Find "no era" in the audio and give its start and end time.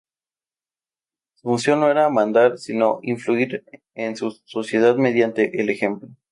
1.81-2.09